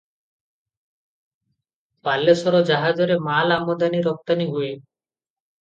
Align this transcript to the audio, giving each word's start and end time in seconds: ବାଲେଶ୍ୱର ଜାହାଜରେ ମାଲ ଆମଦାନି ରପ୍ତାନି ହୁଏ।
ବାଲେଶ୍ୱର 2.07 2.63
ଜାହାଜରେ 2.71 3.19
ମାଲ 3.29 3.59
ଆମଦାନି 3.65 4.01
ରପ୍ତାନି 4.11 4.53
ହୁଏ। 4.57 4.75